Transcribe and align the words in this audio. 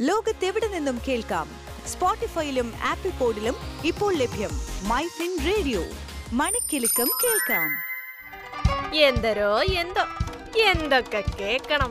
ലോകത്തെവിടെ 0.00 0.66
നിന്നും 0.68 1.00
കേൾക്കാം? 1.08 1.48
സ്പോട്ടിഫൈയിലും 1.86 2.72
ആപ്പിൾ 2.84 3.10
പോഡിലും 3.10 3.56
ഇപ്പോൾ 3.84 4.14
ലഭ്യം 4.14 4.50
മൈ 4.88 5.04
ഫിൻ 5.06 5.32
റേഡിയോ. 5.46 5.80
മണിക്കെലക്കം 6.32 7.08
കേൾക്കാം. 7.22 7.68
എന്തരോ 8.94 9.62
എന്തോ 9.62 10.04
എന്തൊക്കെ 10.62 11.24
കേൾക്കണം 11.40 11.90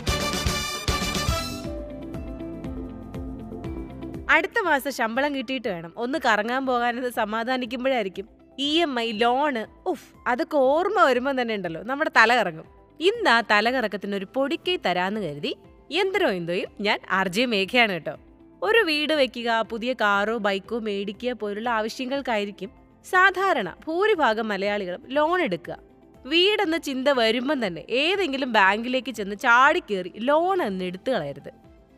അടുത്ത 4.30 4.60
മാസം 4.60 4.92
ശമ്പളം 4.92 5.36
കിട്ടിയിട്ട് 5.36 5.68
വേണം. 5.68 5.94
ഒന്ന് 5.98 6.20
കറങ്ങാൻ 6.26 6.66
പോകാനെന്ന് 6.66 7.10
സമാധാനിക്കുമ്പോഴായിരിക്കും 7.10 8.30
ഇ 8.60 8.82
എം 8.82 9.00
ഐ 9.00 9.12
ലോണ് 9.12 9.66
ഉഫ് 9.86 10.08
അതൊക്കെ 10.28 10.58
ഓർമ്മ 10.58 11.04
വരുമ്പോൾ 11.04 11.42
തന്നെ 11.42 11.56
ഉണ്ടല്ലോ. 11.56 11.84
നമ്മുടെ 11.84 12.12
തല 12.18 12.36
കറങ്ങും 12.36 12.66
ഇന്ന് 13.00 13.30
ആ 13.30 13.42
തല 13.42 13.72
കറക്കത്തിന് 13.72 14.16
ഒരു 14.16 14.28
പൊടിക്കൈ 14.36 14.78
തരാന്ന് 14.86 15.22
കരുതി 15.22 15.56
എന്തരോ 15.92 16.30
എന്തോയും 16.30 16.68
ഞാൻ 16.82 17.00
ആർ 17.12 17.28
ജെ 17.28 17.46
മേഘയാണ് 17.46 17.92
കേട്ടോ. 17.92 18.16
ഒരു 18.64 18.78
വീട് 18.78 19.14
വെക്കുക 19.14 19.66
പുതിയ 19.70 19.94
കാറോ 19.94 20.38
ബൈക്കോ 20.38 20.80
മേടിക്കുക 20.80 21.34
പോലുള്ള 21.34 21.70
ആവശ്യങ്ങൾക്കായിരിക്കും 21.70 22.72
സാധാരണ 23.10 23.76
ഭൂരിഭാഗം 23.88 24.48
മലയാളികളും 24.48 25.04
ലോൺ 25.08 25.42
എടുക്കുക. 25.42 25.78
വീടെന്ന 26.26 26.78
ചിന്ത 26.78 27.08
വരുമ്പം 27.10 27.68
തന്നെ 27.68 27.84
ഏതെങ്കിലും 27.90 28.54
ബാങ്കിലേക്ക് 28.54 29.12
ചെന്ന് 29.12 29.36
ചാടിക്കേറി 29.36 30.12
ലോൺ 30.16 30.62
എന്ന് 30.62 30.86
എടുത്തു 30.86 31.12
കളയരുത്. 31.12 31.50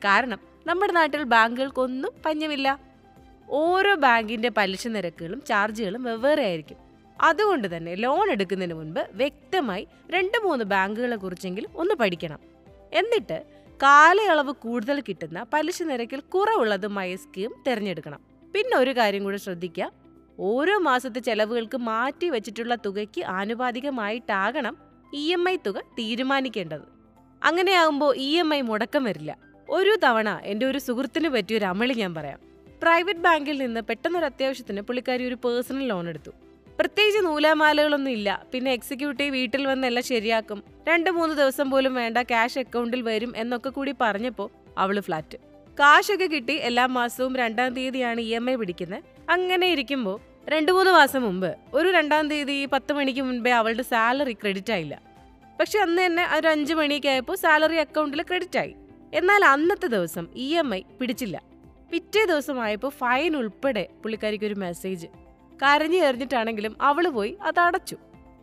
കാരണം 0.05 0.39
നമ്മുടെ 0.67 0.93
നാട്ടിൽ 0.93 1.23
ബാങ്കുകൾക്കൊന്നും 1.23 2.11
പഞ്ഞമില്ല. 2.25 2.79
ഓരോ 3.49 3.95
ബാങ്കിന്റെ 3.95 4.51
പലിശ 4.57 4.87
നിരക്കുകളും 4.87 5.41
ചാർജുകളും 5.41 6.03
വെവ്വേറെ 6.03 6.43
ആയിരിക്കും. 6.43 6.77
അതുകൊണ്ട് 7.21 7.77
തന്നെ 7.77 7.95
ലോൺ 7.95 8.31
എടുക്കുന്നതിന് 8.31 8.73
മുൻപ് 8.73 9.07
വ്യക്തമായി 9.13 9.87
രണ്ട് 10.09 10.37
മൂന്ന് 10.37 10.65
ബാങ്കുകളെ 10.65 11.15
കുറിച്ചെങ്കിലും 11.15 11.69
ഒന്ന് 11.75 11.95
പഠിക്കണം. 11.95 12.39
എന്നിട്ട് 12.93 13.43
കാലയളവ് 13.83 14.51
കൂടുതൽ 14.51 15.01
കിട്ടുന്ന 15.01 15.45
പലിശ 15.53 15.83
നിരക്കിൽ 15.83 16.19
കുറവുള്ളതുമായ 16.19 17.15
സ്കീം 17.15 17.51
തിരഞ്ഞെടുക്കണം. 17.67 18.21
പിന്നെ 18.55 18.77
ഒരു 18.77 18.97
കാര്യം 18.97 19.23
കൂടെ 19.23 19.37
ശ്രദ്ധിക്കുക. 19.37 19.91
ഓരോ 20.39 20.77
മാസത്തെ 20.77 21.19
ചെലവുകൾക്ക് 21.19 21.77
മാറ്റി 21.77 22.29
വെച്ചിട്ടുള്ള 22.29 22.75
തുകയ്ക്ക് 22.75 23.25
ആനുപാതികമായിട്ടാകണം 23.25 24.77
ഇ 25.13 25.31
എം 25.31 25.49
ഐ 25.49 25.57
തുക 25.65 25.79
തീരുമാനിക്കേണ്ടത്. 25.79 26.81
അങ്ങനെയാകുമ്പോൾ 27.43 28.15
ഇ 28.15 28.37
എം 28.37 28.53
ഐ 28.53 28.61
മുടക്കം 28.61 29.03
വരില്ല. 29.03 29.37
ഒരു 29.69 29.97
തവണ 30.03 30.39
എന്റെ 30.43 30.65
ഒരു 30.65 30.77
സുഹൃത്തിന് 30.77 31.29
പറ്റിയൊരു 31.29 31.65
അമളി 31.65 31.93
ഞാൻ 31.93 32.15
പറയാം. 32.15 32.39
പ്രൈവറ്റ് 32.81 33.19
ബാങ്കിൽ 33.19 33.57
നിന്ന് 33.57 33.81
പെട്ടെന്നൊരു 33.81 34.25
അത്യാവശ്യത്തിന് 34.25 34.81
പുള്ളിക്കാരി 34.81 35.23
ഒരു 35.27 35.35
പേഴ്സണൽ 35.35 35.87
ലോൺ 35.87 36.09
എടുത്തു. 36.09 36.31
പ്രത്യേകിച്ച് 36.79 37.25
നൂലാമാലകളൊന്നും 37.25 38.11
ഇല്ല. 38.11 38.45
പിന്നെ 38.53 38.71
എക്സിക്യൂട്ടീവ് 38.71 39.31
വീട്ടിൽ 39.31 39.67
വന്ന് 39.67 39.87
എല്ലാം 39.87 40.03
ശരിയാക്കും. 40.03 40.63
രണ്ട് 40.87 41.09
മൂന്ന് 41.09 41.35
ദിവസം 41.35 41.71
പോലും 41.71 41.93
വേണ്ട 41.95 42.17
ക്യാഷ് 42.17 42.59
അക്കൗണ്ടിൽ 42.59 43.01
വരും 43.01 43.33
എന്നൊക്കെ 43.35 43.69
കൂടി 43.69 43.95
പറഞ്ഞപ്പോൾ 44.01 44.49
അവൾ 44.77 44.99
ഫ്ലാറ്റ് 44.99 45.37
കാശൊക്കെ 45.79 46.25
കിട്ടി 46.25 46.53
എല്ലാ 46.53 46.85
മാസവും 46.85 47.35
രണ്ടാം 47.35 47.73
തീയതിയാണ് 47.73 48.21
ഇ 48.21 48.31
എം 48.39 48.49
ഐ 48.49 48.55
പിടിക്കുന്നത് 48.55 49.03
അങ്ങനെ 49.29 49.67
ഇരിക്കുമ്പോൾ 49.67 50.17
രണ്ട് 50.49 50.71
മൂന്ന് 50.71 50.91
മാസം 50.91 51.21
മുമ്പ് 51.21 51.55
ഒരു 51.73 51.89
രണ്ടാം 51.91 52.29
തീയതി 52.29 52.65
പത്ത് 52.65 52.93
മണിക്ക് 52.93 53.21
മുൻപേ 53.21 53.51
അവളുടെ 53.51 53.83
സാലറി 53.83 54.33
ക്രെഡിറ്റ് 54.33 54.73
ആയില്ല. 54.73 54.95
പക്ഷെ 55.59 55.79
അന്ന് 55.79 56.05
തന്നെ 56.05 56.23
ഒരു 56.37 56.47
അഞ്ച് 56.47 56.73
മണിയൊക്കെ 56.73 57.09
ആയപ്പോൾ 57.09 57.35
സാലറി 57.35 57.75
അക്കൗണ്ടിൽ 57.75 58.21
ക്രെഡിറ്റ് 58.21 58.59
ആയി. 58.59 58.75
എന്നാൽ 59.13 59.45
അന്നത്തെ 59.45 59.87
ദിവസം 59.87 60.27
ഇ 60.35 60.47
എം 60.55 60.75
ഐ 60.75 60.81
പിടിച്ചില്ല. 61.01 61.41
പിറ്റേ 61.91 62.25
ദിവസമായപ്പോൾ 62.25 62.89
ഫൈൻ 62.89 63.35
ഉൾപ്പെടെ 63.37 63.87
പുള്ളിക്കാരിക്ക് 64.03 64.45
ഒരു 64.45 64.53
മെസ്സേജ് 64.53 65.07
കരഞ്ഞു 65.63 65.97
എറിഞ്ഞിട്ടാണെങ്കിലും 65.97 66.77
അവൾ 66.81 67.07
പോയി 67.07 67.37
അത് 67.41 67.59
അടച്ചു. 67.59 67.95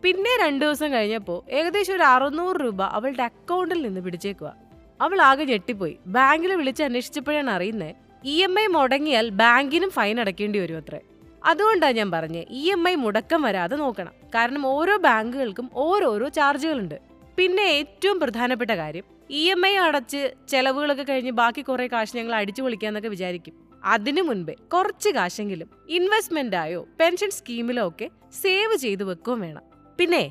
പിന്നെ 0.03 0.45
രണ്ടു 0.45 0.65
ദിവസം 0.65 0.93
കഴിഞ്ഞപ്പോൾ 0.93 1.51
ഏകദേശം 1.51 1.95
ഒരു 1.95 2.03
അറുന്നൂറ് 2.03 2.55
രൂപ 2.55 2.83
അവളുടെ 2.83 3.23
അക്കൗണ്ടിൽ 3.23 3.81
നിന്ന് 3.81 4.01
പിടിച്ചേക്കുക 4.01 4.55
അവൾ 5.01 5.21
ആകെ 5.21 5.43
ഞെട്ടിപ്പോയി. 5.43 5.97
ബാങ്കിൽ 6.07 6.53
വിളിച്ച് 6.53 6.83
അന്വേഷിച്ചപ്പോഴാണ് 6.83 7.49
അറിയുന്നത് 7.49 7.95
ഇ 8.25 8.43
എം 8.43 8.59
ഐ 8.59 8.67
മുടങ്ങിയാൽ 8.67 9.29
ബാങ്കിനും 9.29 9.89
ഫൈൻ 9.89 10.19
അടയ്ക്കേണ്ടി 10.19 10.59
വരും 10.59 10.77
അത്രേ. 10.77 10.99
അതുകൊണ്ടാണ് 11.45 11.93
ഞാൻ 11.93 12.11
പറഞ്ഞത് 12.11 12.45
ഇ 12.49 12.71
എം 12.71 12.89
ഐ 12.89 12.95
മുടക്കം 12.95 13.41
വരാതെ 13.41 13.75
നോക്കണം. 13.75 14.11
കാരണം 14.35 14.67
ഓരോ 14.67 14.97
ബാങ്കുകൾക്കും 14.97 15.69
ഓരോരോ 15.73 16.27
ചാർജുകളുണ്ട്. 16.27 16.99
പിന്നെ 17.37 17.61
ഏറ്റവും 17.61 18.19
പ്രധാനപ്പെട്ട 18.19 18.71
കാര്യം 18.71 19.03
ഇ 19.29 19.49
എം 19.49 19.67
ഐ 19.67 19.75
അടച്ച് 19.75 20.31
ചെലവുകളൊക്കെ 20.49 21.03
കഴിഞ്ഞ് 21.03 21.31
ബാക്കി 21.31 21.61
കുറേ 21.61 21.87
കാശ് 21.87 22.17
ഞങ്ങൾ 22.17 22.35
അടിച്ചു 22.35 22.61
പൊളിക്കാന്നൊക്കെ 22.61 23.09
വിചാരിക്കും. 23.09 23.66
അതിനു 23.91 24.21
മുൻപേ 24.21 24.55
കുറച്ച് 24.73 25.09
കാശെങ്കിലും 25.09 25.69
ഇൻവെസ്റ്റ്മെന്റ് 25.89 26.55
ആയോ 26.55 26.81
പെൻഷൻ 26.99 27.29
സ്കീമിലോ 27.29 27.83
ഒക്കെ 27.87 28.07
സേവ് 28.41 28.75
ചെയ്തു 28.75 29.03
വെക്കുകയും 29.03 29.41
വേണം. 29.41 29.63
പിന്നെ 29.99 30.23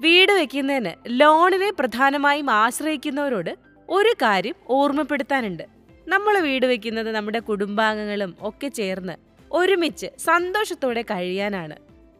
വീട് 0.00 0.32
വെക്കുന്നതിന് 0.32 0.92
ലോണിനെ 1.20 1.70
പ്രധാനമായും 1.78 2.50
ആശ്രയിക്കുന്നവരോട് 2.50 3.52
ഒരു 3.88 4.12
കാര്യം 4.22 4.56
ഓർമ്മപ്പെടുത്താനുണ്ട്. 4.70 5.64
നമ്മൾ 6.08 6.34
വീട് 6.38 6.66
വെക്കുന്നത് 6.66 7.10
നമ്മുടെ 7.12 7.38
കുടുംബാംഗങ്ങളും 7.38 8.36
ഒക്കെ 8.40 8.68
ചേർന്ന് 8.68 9.14
ഒരുമിച്ച് 9.52 10.08
സന്തോഷത്തോടെ 10.18 11.02
കഴിയാനാണ്. 11.02 11.76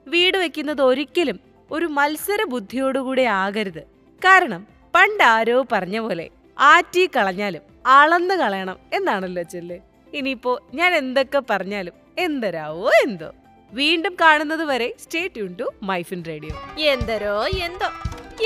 വീട് 0.06 0.38
വെക്കുന്നത് 0.38 0.82
ഒരിക്കലും 0.82 1.38
ഒരു 1.70 1.86
മത്സര 1.98 2.42
ബുദ്ധിയോടുകൂടെ 2.44 3.22
ആകരുത്. 3.22 3.82
കാരണം 4.22 4.62
പണ്ട് 4.94 5.24
ആരോ 5.24 5.56
പറഞ്ഞ 5.72 5.98
പോലെ 5.98 6.26
ആറ്റി 6.58 7.02
കളഞ്ഞാലും 7.16 7.62
അളന്ന് 7.86 8.34
കളയണം 8.34 8.78
എന്നാണല്ലോ 8.92 9.42
ചൊല്ല്. 9.42 9.78
ഇനിയിപ്പോ 10.14 10.62
ഞാൻ 10.74 10.94
എന്തൊക്കെ 10.94 11.42
പറഞ്ഞാലും 11.50 11.94
എന്തരാവോ 12.18 12.88
എന്തോ. 12.88 13.32
വീണ്ടും 13.72 14.16
കാണുന്നത് 14.20 14.64
വരെ 14.64 14.94
stay 15.02 15.26
tune 15.26 15.56
to 15.60 15.74
MyFin 15.82 16.24
radio 16.28 16.82
എന്തരോ 16.82 17.46
എന്തോ. 17.46 17.88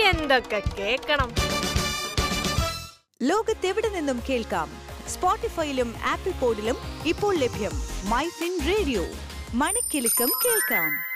എന്തൊക്കെ 0.00 0.62
കേൾക്കണം 0.78 1.30
ലോകത്തെവിടെ 3.22 3.88
നിന്നും 3.88 4.22
കേൾക്കാം? 4.30 4.68
സ്പോട്ടിഫൈയിലും 5.08 5.94
ആപ്പിൾ 6.04 6.32
പോഡിലും 6.32 6.76
ഇപ്പോൾ 7.06 7.36
ലഭ്യം 7.36 7.70
മൈഫിൻ 8.04 8.58
റേഡിയോ 8.66 9.04
മണിക്കെലക്കം 9.54 10.30
കേൾക്കാം. 10.44 11.07